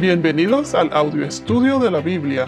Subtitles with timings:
[0.00, 2.46] Bienvenidos al audio estudio de la Biblia.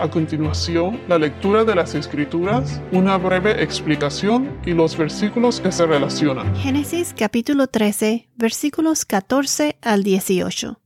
[0.00, 5.84] A continuación, la lectura de las Escrituras, una breve explicación y los versículos que se
[5.84, 6.56] relacionan.
[6.56, 10.80] Génesis capítulo 13, versículos 14 al 18.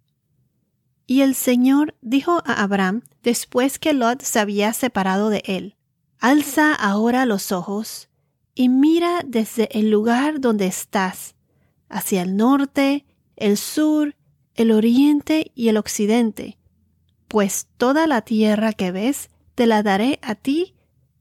[1.06, 5.76] Y el Señor dijo a Abraham, después que Lot se había separado de él,
[6.18, 8.08] Alza ahora los ojos
[8.56, 11.36] y mira desde el lugar donde estás,
[11.88, 13.06] hacia el norte,
[13.36, 14.16] el sur,
[14.60, 16.58] el oriente y el occidente,
[17.28, 20.74] pues toda la tierra que ves te la daré a ti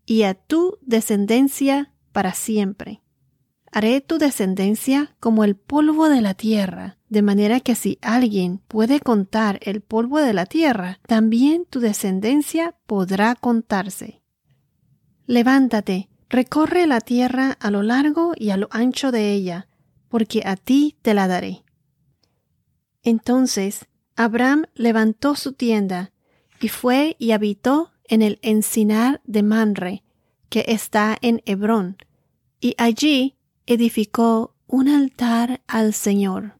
[0.05, 3.01] y a tu descendencia para siempre.
[3.71, 8.99] Haré tu descendencia como el polvo de la tierra, de manera que si alguien puede
[8.99, 14.21] contar el polvo de la tierra, también tu descendencia podrá contarse.
[15.27, 19.69] Levántate, recorre la tierra a lo largo y a lo ancho de ella,
[20.09, 21.63] porque a ti te la daré.
[23.09, 26.11] Entonces Abraham levantó su tienda
[26.61, 30.03] y fue y habitó en el encinar de Manre,
[30.49, 31.97] que está en Hebrón,
[32.61, 33.35] y allí
[33.65, 36.59] edificó un altar al Señor.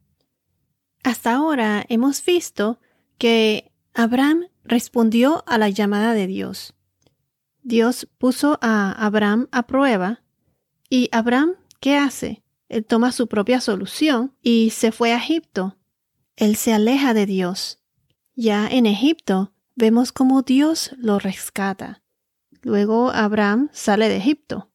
[1.04, 2.80] Hasta ahora hemos visto
[3.20, 6.74] que Abraham respondió a la llamada de Dios.
[7.62, 10.24] Dios puso a Abraham a prueba
[10.90, 12.42] y Abraham, ¿qué hace?
[12.70, 15.76] Él toma su propia solución y se fue a Egipto
[16.40, 17.80] él se aleja de Dios.
[18.34, 22.02] Ya en Egipto vemos cómo Dios lo rescata.
[22.62, 24.72] Luego Abraham sale de Egipto.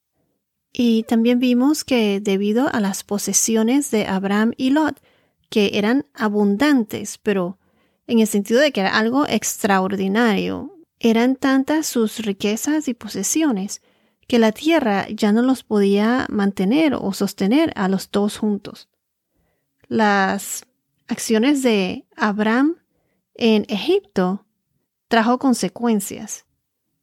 [0.75, 5.01] Y también vimos que debido a las posesiones de Abraham y Lot,
[5.49, 7.59] que eran abundantes, pero
[8.07, 13.81] en el sentido de que era algo extraordinario, eran tantas sus riquezas y posesiones
[14.29, 18.91] que la tierra ya no los podía mantener o sostener a los dos juntos.
[19.89, 20.67] Las
[21.09, 22.77] acciones de Abraham
[23.35, 24.47] en Egipto
[25.09, 26.47] trajo consecuencias.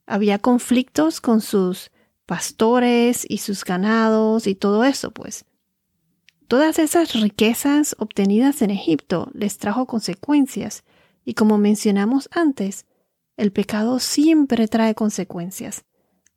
[0.06, 1.92] Había conflictos con sus
[2.26, 5.46] pastores y sus ganados y todo eso, pues.
[6.48, 10.84] Todas esas riquezas obtenidas en Egipto les trajo consecuencias
[11.24, 12.86] y como mencionamos antes,
[13.38, 15.86] el pecado siempre trae consecuencias.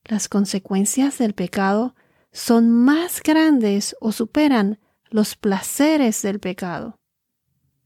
[0.04, 1.94] Las consecuencias del pecado
[2.32, 4.78] son más grandes o superan
[5.10, 6.98] los placeres del pecado.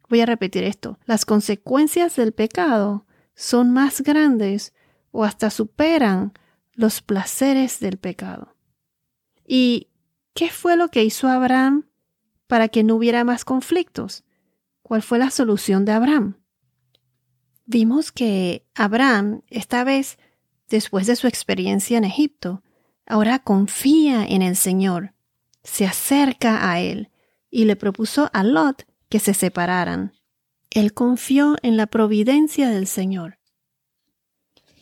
[0.09, 0.99] Voy a repetir esto.
[1.05, 4.73] Las consecuencias del pecado son más grandes
[5.11, 6.33] o hasta superan
[6.73, 8.57] los placeres del pecado.
[9.47, 9.89] ¿Y
[10.35, 11.87] qué fue lo que hizo Abraham
[12.47, 14.25] para que no hubiera más conflictos?
[14.83, 16.39] ¿Cuál fue la solución de Abraham?
[17.67, 20.19] Vimos que Abraham, esta vez,
[20.69, 22.63] después de su experiencia en Egipto,
[23.07, 25.13] ahora confía en el Señor,
[25.63, 27.11] se acerca a Él
[27.51, 30.13] y le propuso a Lot que se separaran.
[30.71, 33.39] Él confió en la providencia del Señor.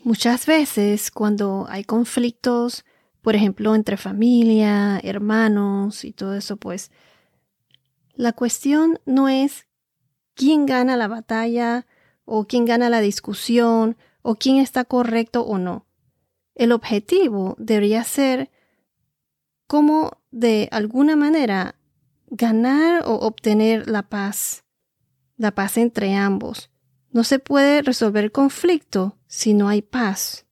[0.03, 2.85] Muchas veces cuando hay conflictos,
[3.23, 6.91] por ejemplo, entre familia, hermanos y todo eso, pues
[8.15, 9.67] la cuestión no es
[10.35, 11.87] quién gana la batalla
[12.25, 15.87] o quién gana la discusión o quién está correcto o no.
[16.55, 18.51] El objetivo debería ser
[19.67, 21.77] cómo de alguna manera
[22.29, 24.65] ganar o obtener la paz,
[25.37, 26.71] la paz entre ambos.
[27.11, 30.47] No se puede resolver conflicto si no hay paz.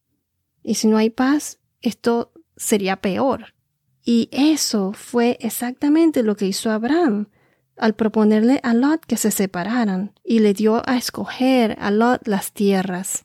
[0.63, 3.55] Y si no hay paz, esto sería peor.
[4.03, 7.29] Y eso fue exactamente lo que hizo Abraham
[7.77, 12.53] al proponerle a Lot que se separaran y le dio a escoger a Lot las
[12.53, 13.25] tierras.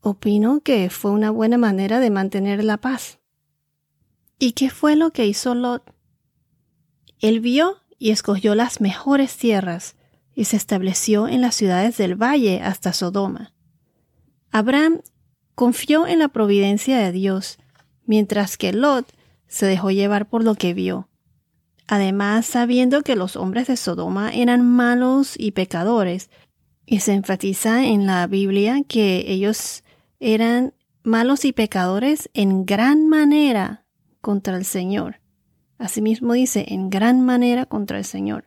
[0.00, 3.18] Opino que fue una buena manera de mantener la paz.
[4.38, 5.93] ¿Y qué fue lo que hizo Lot?
[7.24, 9.96] Él vio y escogió las mejores tierras
[10.34, 13.54] y se estableció en las ciudades del valle hasta Sodoma.
[14.50, 15.00] Abraham
[15.54, 17.58] confió en la providencia de Dios,
[18.04, 19.10] mientras que Lot
[19.46, 21.08] se dejó llevar por lo que vio.
[21.86, 26.28] Además, sabiendo que los hombres de Sodoma eran malos y pecadores,
[26.84, 29.82] y se enfatiza en la Biblia que ellos
[30.20, 33.86] eran malos y pecadores en gran manera
[34.20, 35.23] contra el Señor.
[35.78, 38.46] Asimismo dice, en gran manera contra el Señor.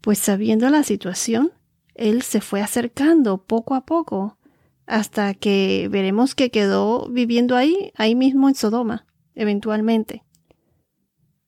[0.00, 1.52] Pues sabiendo la situación,
[1.94, 4.38] él se fue acercando poco a poco
[4.86, 10.24] hasta que veremos que quedó viviendo ahí, ahí mismo en Sodoma, eventualmente.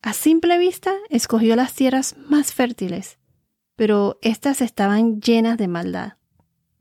[0.03, 3.19] A simple vista escogió las tierras más fértiles,
[3.77, 6.15] pero éstas estaban llenas de maldad.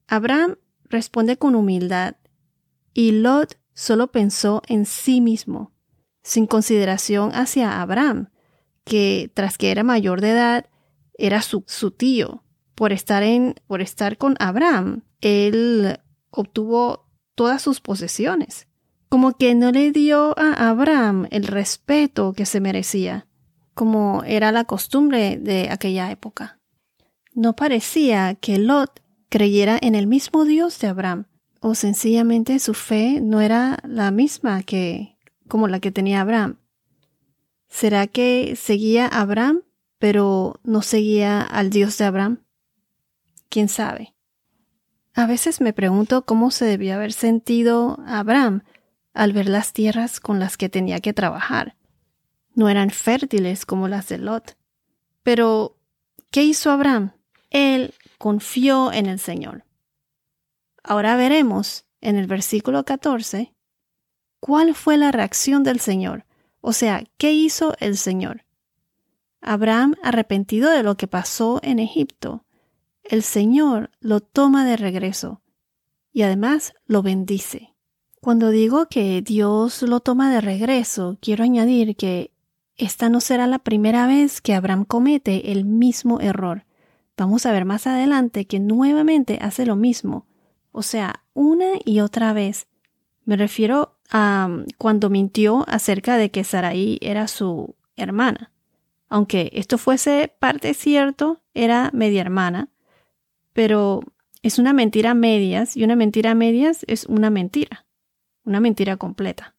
[0.08, 2.16] Abraham responde con humildad,
[2.94, 5.72] y Lot solo pensó en sí mismo,
[6.24, 8.30] sin consideración hacia Abraham,
[8.84, 10.66] que tras que era mayor de edad,
[11.18, 12.44] era su, tío,
[12.76, 16.00] por estar en, por estar con Abraham, él
[16.32, 18.68] obtuvo todas sus posesiones.
[19.10, 23.28] Como que no le dio a Abraham el respeto que se merecía,
[23.74, 26.60] como era la costumbre de aquella época.
[27.34, 31.26] No parecía que Lot creyera en el mismo Dios de Abraham,
[31.62, 35.18] o sencillamente su fe no era la misma que
[35.50, 36.60] como la que tenía Abraham.
[37.68, 39.64] ¿Será que seguía a Abraham,
[39.98, 42.46] pero no seguía al Dios de Abraham?
[43.50, 44.16] ¿Quién sabe?
[45.14, 48.64] A veces me pregunto cómo se debió haber sentido Abraham
[49.14, 51.76] al ver las tierras con las que tenía que trabajar.
[52.56, 54.58] No eran fértiles como las de Lot.
[55.24, 55.78] Pero,
[56.32, 57.12] ¿qué hizo Abraham?
[57.50, 59.66] Él confió en el Señor.
[60.84, 63.54] Ahora veremos en el versículo 14
[64.40, 66.26] cuál fue la reacción del Señor,
[66.62, 68.46] o sea, qué hizo el Señor.
[69.42, 72.46] Abraham, arrepentido de lo que pasó en Egipto,
[73.04, 75.42] el Señor lo toma de regreso
[76.12, 77.74] y además lo bendice.
[78.22, 82.32] Cuando digo que Dios lo toma de regreso, quiero añadir que
[82.76, 86.66] esta no será la primera vez que Abraham comete el mismo error.
[87.18, 90.26] Vamos a ver más adelante que nuevamente hace lo mismo,
[90.72, 92.69] o sea, una y otra vez.
[93.30, 98.52] Me refiero a um, cuando mintió acerca de que Sarai era su hermana.
[99.08, 102.70] Aunque esto fuese parte cierto, era media hermana,
[103.54, 104.02] pero
[104.42, 107.86] es una mentira a medias y una mentira a medias es una mentira,
[108.46, 109.54] una mentira completa.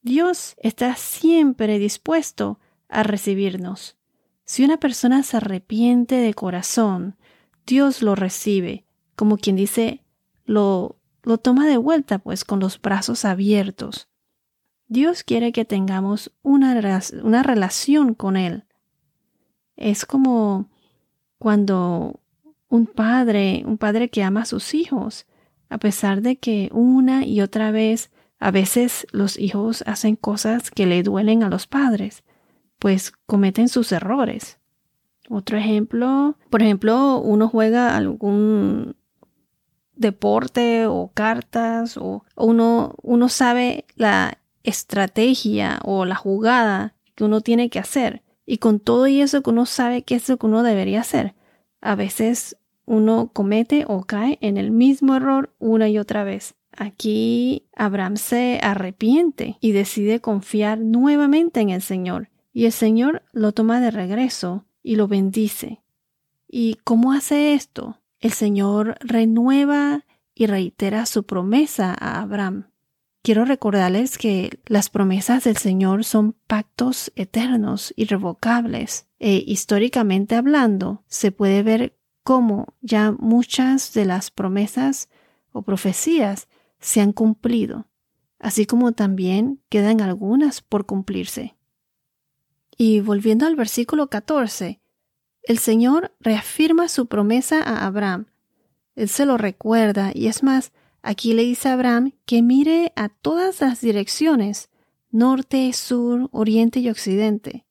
[0.00, 3.96] Dios está siempre dispuesto a recibirnos.
[4.44, 7.16] Si una persona se arrepiente de corazón,
[7.66, 8.84] Dios lo recibe,
[9.16, 10.04] como quien dice,
[10.44, 14.08] lo, lo toma de vuelta, pues con los brazos abiertos.
[14.86, 18.64] Dios quiere que tengamos una, una relación con Él.
[19.76, 20.70] Es como
[21.38, 22.20] cuando
[22.68, 25.26] un padre, un padre que ama a sus hijos,
[25.68, 30.86] a pesar de que una y otra vez a veces los hijos hacen cosas que
[30.86, 32.24] le duelen a los padres,
[32.78, 34.58] pues cometen sus errores.
[35.28, 38.96] Otro ejemplo, por ejemplo, uno juega algún
[39.98, 47.68] deporte o cartas o uno, uno sabe la estrategia o la jugada que uno tiene
[47.68, 50.62] que hacer y con todo y eso que uno sabe qué es lo que uno
[50.62, 51.34] debería hacer.
[51.80, 52.56] A veces
[52.86, 56.54] uno comete o cae en el mismo error una y otra vez.
[56.76, 63.52] Aquí Abraham se arrepiente y decide confiar nuevamente en el Señor y el Señor lo
[63.52, 65.82] toma de regreso y lo bendice.
[66.48, 67.98] ¿Y cómo hace esto?
[68.20, 70.04] El Señor renueva
[70.34, 72.70] y reitera su promesa a Abraham.
[73.22, 81.32] Quiero recordarles que las promesas del Señor son pactos eternos, irrevocables, e históricamente hablando, se
[81.32, 85.08] puede ver cómo ya muchas de las promesas
[85.52, 86.48] o profecías
[86.80, 87.88] se han cumplido,
[88.38, 91.56] así como también quedan algunas por cumplirse.
[92.76, 94.80] Y volviendo al versículo 14,
[95.48, 98.26] el Señor reafirma su promesa a Abraham.
[98.94, 103.08] Él se lo recuerda y es más, aquí le dice a Abraham que mire a
[103.08, 104.68] todas las direcciones,
[105.10, 107.64] norte, sur, oriente y occidente.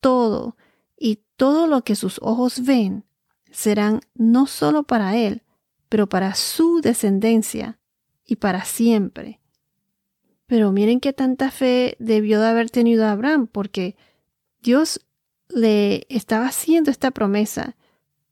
[0.00, 0.56] Todo
[0.96, 3.04] y todo lo que sus ojos ven
[3.50, 5.42] serán no solo para él,
[5.90, 7.78] pero para su descendencia
[8.24, 9.38] y para siempre.
[10.46, 13.96] Pero miren qué tanta fe debió de haber tenido Abraham, porque
[14.62, 15.04] Dios
[15.54, 17.76] le estaba haciendo esta promesa,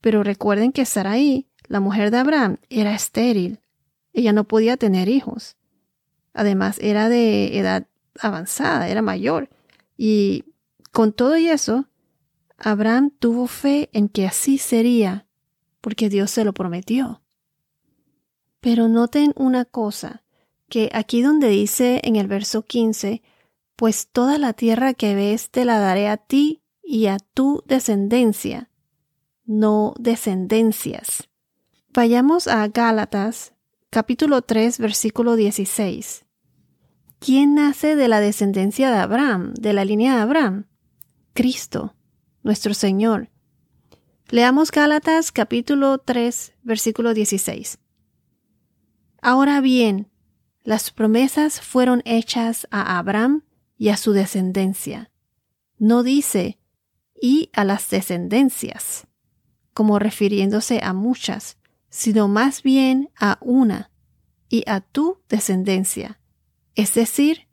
[0.01, 3.61] pero recuerden que Sarai, la mujer de Abraham, era estéril.
[4.13, 5.57] Ella no podía tener hijos.
[6.33, 7.87] Además, era de edad
[8.19, 9.51] avanzada, era mayor.
[9.97, 10.45] Y
[10.93, 11.89] con todo y eso,
[12.59, 15.27] Abraham tuvo fe en que así sería,
[15.81, 17.23] porque Dios se lo prometió.
[18.61, 20.23] Pero noten una cosa,
[20.69, 23.23] que aquí donde dice en el verso 15,
[23.77, 26.61] pues toda la tierra que ves te la daré a ti
[26.91, 28.69] y a tu descendencia,
[29.45, 31.29] no descendencias.
[31.95, 33.55] Vayamos a Gálatas,
[33.91, 36.25] capítulo 3, versículo 16.
[37.21, 40.67] ¿Quién nace de la descendencia de Abraham, de la línea de Abraham?
[41.33, 41.95] Cristo,
[42.43, 43.31] nuestro Señor.
[44.29, 47.79] Leamos Gálatas capítulo 3, versículo 16.
[49.23, 50.11] Ahora bien,
[50.65, 53.45] las promesas fueron hechas a Abraham
[53.79, 55.13] y a su descendencia.
[55.79, 56.60] No dice
[57.21, 59.07] y a las descendencias,
[59.75, 61.59] como refiriéndose a muchas,
[61.89, 63.91] sino más bien a una
[64.49, 66.21] y a tu descendencia,
[66.75, 67.49] es decir,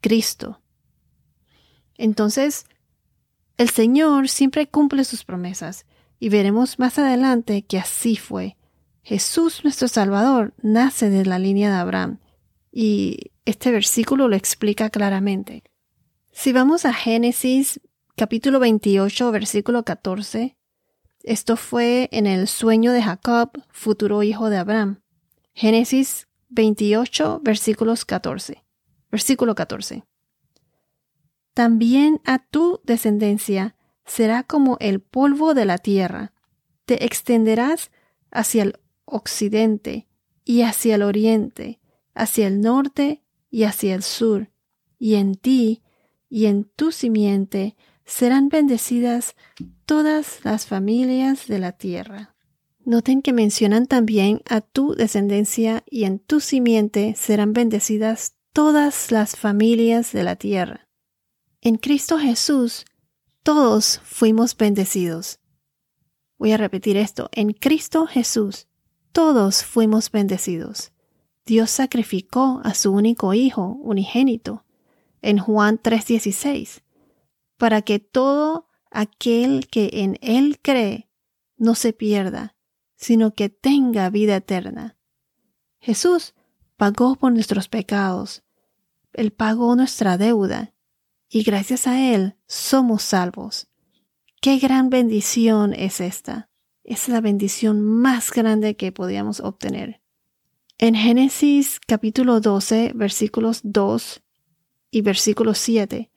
[0.00, 0.60] Cristo.
[1.96, 2.66] Entonces,
[3.56, 5.84] el Señor siempre cumple sus promesas
[6.20, 8.56] y veremos más adelante que así fue.
[9.02, 12.18] Jesús nuestro Salvador nace de la línea de Abraham
[12.70, 15.64] y este versículo lo explica claramente.
[16.30, 17.80] Si vamos a Génesis
[18.18, 20.56] capítulo 28 versículo 14,
[21.22, 25.02] esto fue en el sueño de Jacob, futuro hijo de Abraham.
[25.54, 28.64] Génesis 28 versículos 14.
[29.12, 30.02] Versículo 14.
[31.54, 36.32] También a tu descendencia será como el polvo de la tierra.
[36.86, 37.92] Te extenderás
[38.32, 40.08] hacia el occidente
[40.44, 41.78] y hacia el oriente,
[42.14, 44.50] hacia el norte y hacia el sur,
[44.98, 45.82] y en ti
[46.28, 47.76] y en tu simiente
[48.08, 49.36] serán bendecidas
[49.84, 52.34] todas las familias de la tierra.
[52.84, 59.36] Noten que mencionan también a tu descendencia y en tu simiente serán bendecidas todas las
[59.36, 60.88] familias de la tierra.
[61.60, 62.86] En Cristo Jesús,
[63.42, 65.38] todos fuimos bendecidos.
[66.38, 67.28] Voy a repetir esto.
[67.32, 68.68] En Cristo Jesús,
[69.12, 70.92] todos fuimos bendecidos.
[71.44, 74.64] Dios sacrificó a su único Hijo unigénito
[75.20, 76.82] en Juan 3:16,
[77.58, 81.10] para que todo aquel que en Él cree
[81.56, 82.56] no se pierda,
[82.96, 84.96] sino que tenga vida eterna.
[85.80, 86.34] Jesús
[86.76, 88.42] pagó por nuestros pecados,
[89.12, 90.72] Él pagó nuestra deuda
[91.28, 93.68] y gracias a Él somos salvos.
[94.40, 96.48] Qué gran bendición es esta.
[96.84, 100.00] Es la bendición más grande que podíamos obtener.
[100.78, 104.22] En Génesis capítulo 12, versículos 2
[104.92, 106.10] y versículo 7,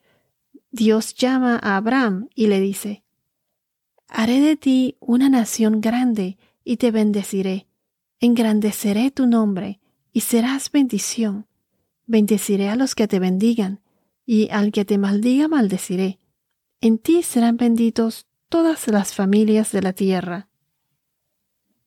[0.72, 3.04] Dios llama a Abraham y le dice,
[4.08, 7.66] Haré de ti una nación grande y te bendeciré.
[8.20, 9.80] Engrandeceré tu nombre
[10.12, 11.46] y serás bendición.
[12.06, 13.80] Bendeciré a los que te bendigan
[14.24, 16.18] y al que te maldiga maldeciré.
[16.80, 20.48] En ti serán benditos todas las familias de la tierra.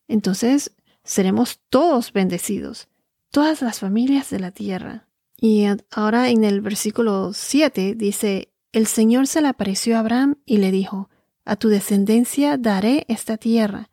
[0.08, 2.88] Entonces seremos todos bendecidos,
[3.32, 5.08] todas las familias de la tierra.
[5.38, 10.58] Y ahora en el versículo 7 dice, el Señor se le apareció a Abraham y
[10.58, 11.10] le dijo,
[11.46, 13.89] a tu descendencia daré esta tierra.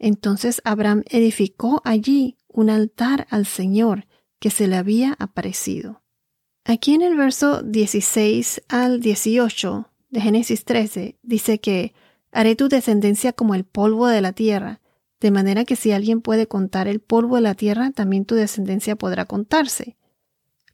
[0.00, 4.08] Entonces Abraham edificó allí un altar al Señor
[4.40, 6.02] que se le había aparecido.
[6.64, 11.94] Aquí en el verso 16 al 18 de Génesis 13 dice que
[12.32, 14.80] haré tu descendencia como el polvo de la tierra,
[15.20, 18.96] de manera que si alguien puede contar el polvo de la tierra, también tu descendencia
[18.96, 19.96] podrá contarse.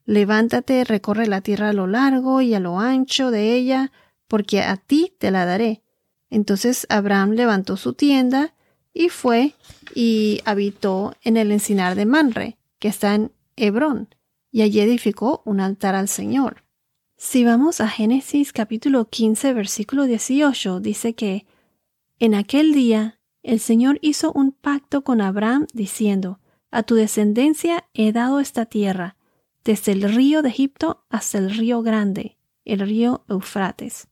[0.04, 3.92] Levántate, recorre la tierra a lo largo y a lo ancho de ella,
[4.26, 5.82] porque a ti te la daré.
[6.30, 8.54] Entonces Abraham levantó su tienda
[8.94, 9.54] y fue
[9.94, 14.14] y habitó en el encinar de Manre, que está en Hebrón,
[14.50, 16.64] y allí edificó un altar al Señor.
[17.16, 21.47] Si vamos a Génesis capítulo 15 versículo 18, dice que
[22.18, 26.40] en aquel día el Señor hizo un pacto con Abraham diciendo,
[26.71, 29.16] a tu descendencia he dado esta tierra,
[29.64, 34.09] desde el río de Egipto hasta el río grande, el río Eufrates.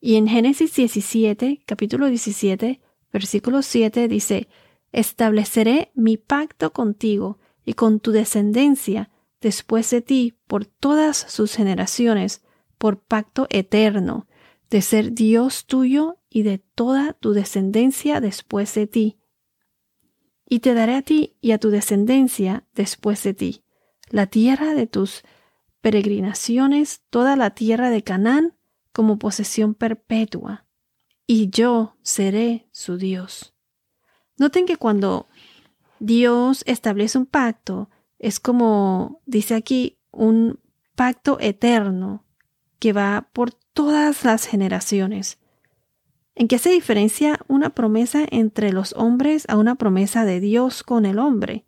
[0.00, 2.80] Y en Génesis 17, capítulo 17,
[3.12, 4.48] versículo 7 dice,
[4.92, 9.10] estableceré mi pacto contigo y con tu descendencia
[9.40, 12.42] después de ti por todas sus generaciones,
[12.78, 14.26] por pacto eterno,
[14.70, 19.18] de ser Dios tuyo y de toda tu descendencia después de ti.
[20.48, 23.64] Y te daré a ti y a tu descendencia después de ti,
[24.08, 25.22] la tierra de tus
[25.80, 28.54] peregrinaciones, toda la tierra de Canaán,
[28.92, 30.64] como posesión perpetua,
[31.26, 33.52] y yo seré su Dios.
[34.38, 35.26] Noten que cuando
[35.98, 40.60] Dios establece un pacto, es como dice aquí, un
[40.94, 42.24] pacto eterno
[42.78, 45.38] que va por todas las generaciones.
[46.34, 51.04] ¿En qué se diferencia una promesa entre los hombres a una promesa de Dios con
[51.04, 51.65] el hombre?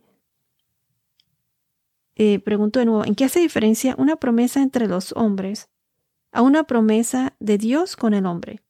[2.20, 5.68] Eh, pregunto de nuevo, ¿en qué se diferencia una promesa entre los hombres
[6.32, 8.60] a una promesa de Dios con el hombre?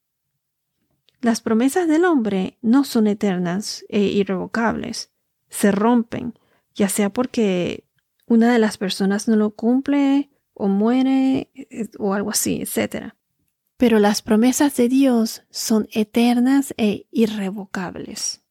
[1.23, 5.11] Las promesas del hombre no son eternas e irrevocables,
[5.49, 6.35] se rompen,
[6.75, 7.85] ya sea porque
[8.26, 13.14] una de las personas no lo cumple o muere eh, o algo así, etc.
[13.78, 18.43] Pero las promesas de Dios son eternas e irrevocables.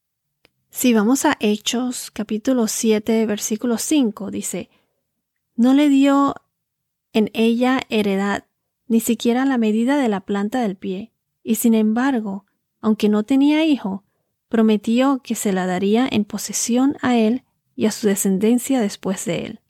[0.70, 4.68] Si vamos a Hechos capítulo 7 versículo 5, dice,
[5.58, 6.36] no le dio
[7.12, 8.44] en ella heredad,
[8.86, 11.12] ni siquiera la medida de la planta del pie,
[11.42, 12.46] y sin embargo,
[12.80, 14.04] aunque no tenía hijo,
[14.48, 17.42] prometió que se la daría en posesión a él
[17.74, 19.60] y a su descendencia después de él.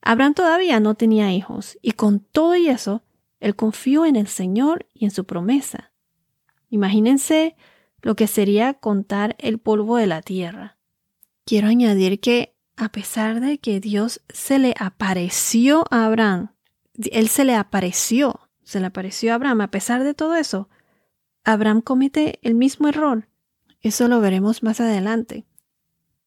[0.00, 3.02] Abraham todavía no tenía hijos, y con todo y eso,
[3.40, 5.92] él confió en el Señor y en su promesa.
[6.70, 7.56] Imagínense
[8.00, 10.78] lo que sería contar el polvo de la tierra.
[11.44, 16.52] Quiero añadir que a pesar de que Dios se le apareció a Abraham,
[16.94, 20.68] él se le apareció, se le apareció a Abraham, a pesar de todo eso,
[21.44, 23.28] Abraham comete el mismo error.
[23.80, 25.44] Eso lo veremos más adelante.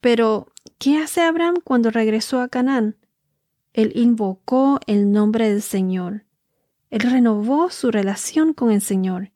[0.02, 0.48] Pero,
[0.78, 2.98] ¿qué hace Abraham cuando regresó a Canaán?
[3.74, 6.26] Él invocó el nombre del Señor.
[6.90, 9.32] Él renovó su relación con el Señor.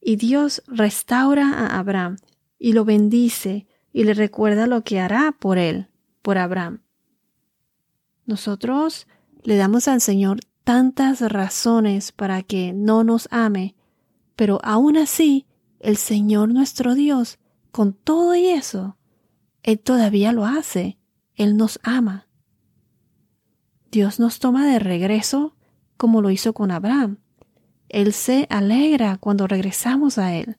[0.00, 2.16] Y Dios restaura a Abraham
[2.58, 5.88] y lo bendice y le recuerda lo que hará por él,
[6.26, 6.82] por Abraham.
[8.24, 9.06] Nosotros
[9.44, 13.76] le damos al Señor tantas razones para que no nos ame,
[14.34, 15.46] pero aún así,
[15.78, 17.38] el Señor nuestro Dios,
[17.70, 18.96] con todo y eso,
[19.62, 20.98] Él todavía lo hace,
[21.36, 22.26] Él nos ama.
[23.92, 25.54] Dios nos toma de regreso
[25.96, 27.18] como lo hizo con Abraham.
[27.88, 30.56] Él se alegra cuando regresamos a Él,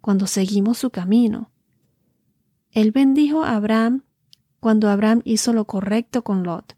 [0.00, 1.50] cuando seguimos su camino.
[2.70, 4.04] Él bendijo a Abraham
[4.60, 6.76] cuando Abraham hizo lo correcto con Lot.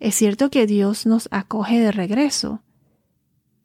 [0.00, 2.62] Es cierto que Dios nos acoge de regreso,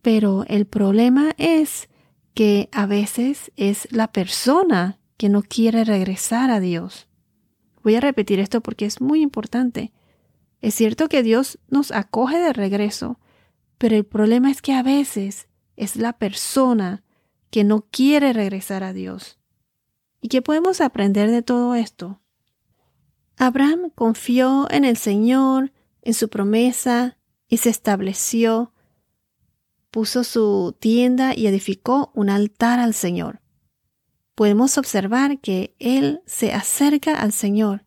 [0.01, 1.89] pero el problema es
[2.33, 7.07] que a veces es la persona que no quiere regresar a Dios.
[7.83, 9.91] Voy a repetir esto porque es muy importante.
[10.61, 13.19] Es cierto que Dios nos acoge de regreso,
[13.77, 17.03] pero el problema es que a veces es la persona
[17.51, 19.37] que no quiere regresar a Dios.
[20.21, 22.22] ¿Y qué podemos aprender de todo esto?
[23.37, 25.71] Abraham confió en el Señor,
[26.01, 28.73] en su promesa, y se estableció
[29.93, 33.41] puso su tienda y edificó un altar al Señor.
[34.33, 37.85] Podemos observar que él se acerca al Señor.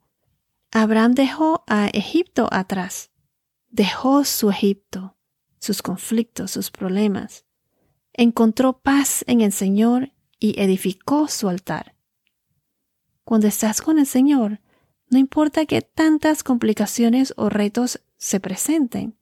[0.70, 3.10] Abraham dejó a Egipto atrás.
[3.70, 5.16] Dejó su Egipto,
[5.58, 7.44] sus conflictos, sus problemas.
[8.12, 11.96] Encontró paz en el Señor y edificó su altar.
[13.24, 14.60] Cuando estás con el Señor,
[15.08, 19.14] no importa que tantas complicaciones o retos se presenten,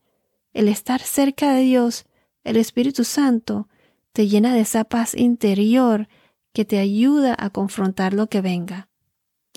[0.52, 2.06] el estar cerca de Dios
[2.44, 3.68] el Espíritu Santo
[4.12, 6.08] te llena de esa paz interior
[6.52, 8.88] que te ayuda a confrontar lo que venga.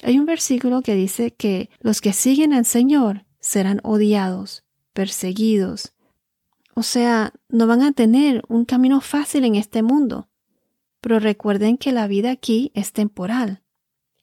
[0.04, 4.64] Hay un versículo que dice que los que siguen al Señor serán odiados,
[4.94, 5.94] perseguidos.
[6.74, 10.30] O sea, no van a tener un camino fácil en este mundo.
[11.02, 13.62] Pero recuerden que la vida aquí es temporal.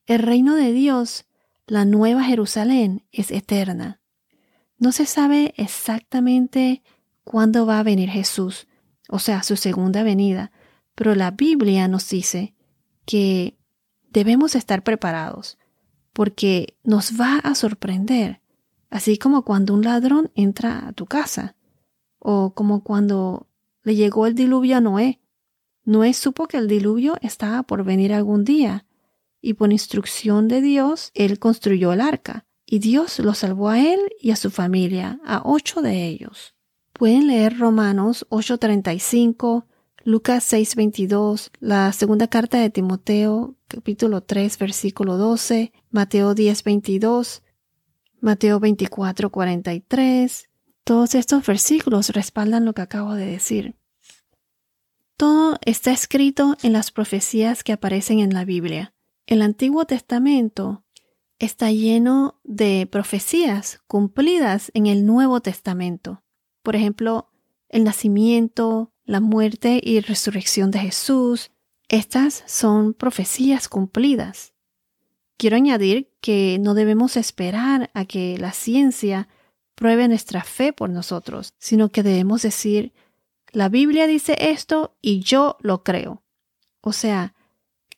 [0.06, 1.26] El reino de Dios,
[1.66, 4.00] la nueva Jerusalén, es eterna.
[4.79, 6.83] No se sabe exactamente
[7.22, 8.66] cuándo va a venir Jesús,
[9.09, 10.53] o sea, su segunda venida,
[10.94, 12.55] pero la Biblia nos dice
[13.07, 13.59] que
[14.11, 15.59] debemos estar preparados,
[16.12, 18.40] porque nos va a sorprender,
[18.90, 21.57] así como cuando un ladrón entra a tu casa,
[22.18, 23.48] o como cuando
[23.83, 25.20] le llegó el diluvio a Noé.
[25.85, 28.87] Noé supo que el diluvio estaba por venir algún día,
[29.44, 34.00] y por instrucción de Dios, él construyó el arca, y Dios lo salvó a él
[34.18, 36.54] y a su familia, a ocho de ellos.
[36.94, 39.66] Pueden leer Romanos 8:35,
[40.02, 47.42] Lucas 6:22, la segunda carta de Timoteo capítulo 3 versículo 12, Mateo 10:22,
[48.20, 50.48] Mateo 24:43.
[50.85, 53.76] Todos estos versículos respaldan lo que acabo de decir.
[55.18, 58.93] Todo está escrito en las profecías que aparecen en la Biblia.
[59.26, 60.84] El Antiguo Testamento
[61.38, 66.22] está lleno de profecías cumplidas en el Nuevo Testamento.
[66.62, 67.30] Por ejemplo,
[67.70, 71.52] el nacimiento, la muerte y resurrección de Jesús.
[71.88, 74.52] Estas son profecías cumplidas.
[75.38, 79.28] Quiero añadir que no debemos esperar a que la ciencia
[79.74, 82.92] pruebe nuestra fe por nosotros, sino que debemos decir,
[83.52, 86.22] la Biblia dice esto y yo lo creo.
[86.82, 87.34] O sea,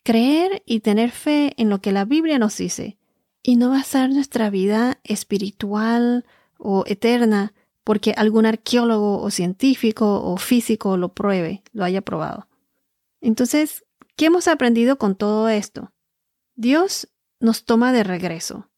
[0.06, 2.96] creer y tener fe en lo que la Biblia nos dice,
[3.42, 6.24] y no basar nuestra vida espiritual
[6.58, 12.46] o eterna porque algún arqueólogo o científico o físico lo pruebe, lo haya probado.
[13.20, 15.92] Entonces, ¿qué hemos aprendido con todo esto?
[16.54, 17.08] Dios
[17.40, 18.70] nos toma de regreso.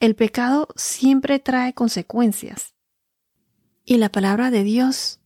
[0.00, 2.74] El pecado siempre trae consecuencias.
[3.84, 5.20] Y la palabra de Dios,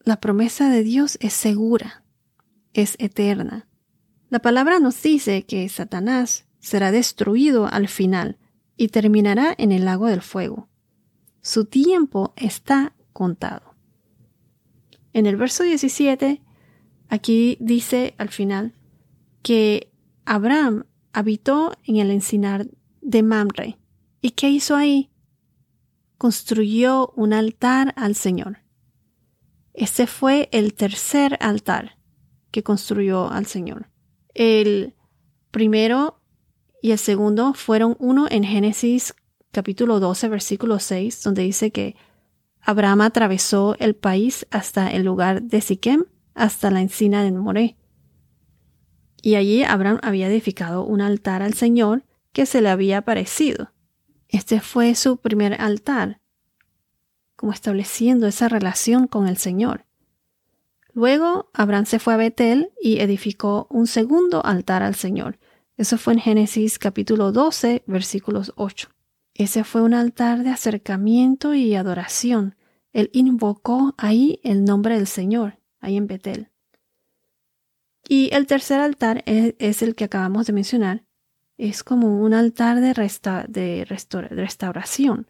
[0.00, 2.04] la promesa de Dios es segura,
[2.74, 3.70] es eterna.
[4.32, 8.38] La palabra nos dice que Satanás será destruido al final
[8.78, 10.70] y terminará en el lago del fuego.
[11.42, 13.74] Su tiempo está contado.
[15.12, 16.40] En el verso 17,
[17.10, 18.72] aquí dice al final
[19.42, 19.92] que
[20.24, 22.66] Abraham habitó en el encinar
[23.02, 23.76] de Mamre.
[24.22, 25.10] ¿Y qué hizo ahí?
[26.16, 28.60] Construyó un altar al Señor.
[29.74, 31.98] Ese fue el tercer altar
[32.50, 33.91] que construyó al Señor.
[34.34, 34.94] El
[35.50, 36.20] primero
[36.80, 39.14] y el segundo fueron uno en Génesis
[39.50, 41.94] capítulo 12, versículo 6, donde dice que
[42.60, 47.76] Abraham atravesó el país hasta el lugar de Siquem, hasta la encina de Moré.
[49.20, 53.72] Y allí Abraham había edificado un altar al Señor que se le había aparecido.
[54.28, 56.20] Este fue su primer altar,
[57.36, 59.84] como estableciendo esa relación con el Señor.
[60.94, 65.38] Luego Abraham se fue a Betel y edificó un segundo altar al Señor.
[65.76, 68.90] Eso fue en Génesis capítulo 12, versículos 8.
[69.34, 72.56] Ese fue un altar de acercamiento y adoración.
[72.92, 76.50] Él invocó ahí el nombre del Señor, ahí en Betel.
[78.06, 81.04] Y el tercer altar es, el que acabamos de mencionar.
[81.56, 82.92] Es como un altar de,
[83.48, 83.84] de
[84.30, 85.26] restauración,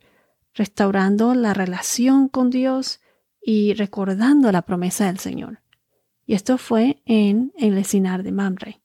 [0.55, 3.01] restaurando la relación con Dios
[3.43, 5.61] y recordando la promesa del Señor.
[6.27, 8.81] Y esto fue en el Esinar de Mamre.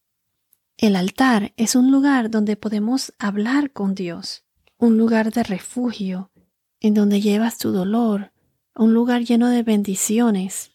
[0.78, 4.44] El altar es un lugar donde podemos hablar con Dios,
[4.78, 6.32] un lugar de refugio,
[6.80, 8.32] en donde llevas tu dolor,
[8.76, 10.72] un lugar lleno de bendiciones.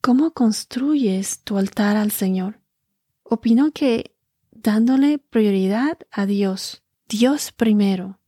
[0.00, 2.60] ¿Cómo construyes tu altar al Señor?
[3.22, 4.14] Opino que
[4.50, 8.18] dándole prioridad a Dios, Dios primero,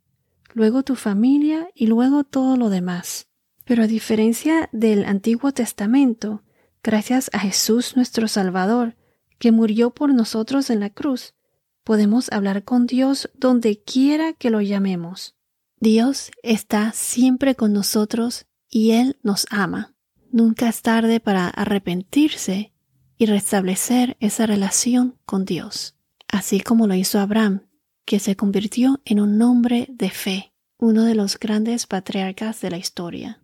[0.52, 3.28] luego tu familia y luego todo lo demás.
[3.64, 6.42] Pero a diferencia del Antiguo Testamento,
[6.82, 8.96] gracias a Jesús nuestro Salvador,
[9.38, 11.34] que murió por nosotros en la cruz,
[11.82, 15.36] podemos hablar con Dios donde quiera que lo llamemos.
[15.80, 19.94] Dios está siempre con nosotros y Él nos ama.
[20.30, 22.72] Nunca es tarde para arrepentirse
[23.16, 25.96] y restablecer esa relación con Dios,
[26.28, 27.68] así como lo hizo Abraham,
[28.04, 32.78] que se convirtió en un hombre de fe, uno de los grandes patriarcas de la
[32.78, 33.43] historia.